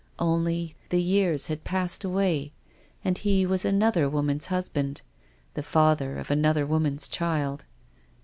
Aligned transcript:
Only 0.17 0.73
the 0.89 0.99
years 0.99 1.45
had 1.45 1.63
passed 1.63 2.03
away, 2.03 2.53
and 3.05 3.19
he 3.19 3.45
was 3.45 3.63
another 3.63 4.09
woman's 4.09 4.47
husband, 4.47 5.03
the 5.53 5.61
father 5.61 6.17
of 6.17 6.31
another 6.31 6.65
woman's 6.65 7.07
child. 7.07 7.65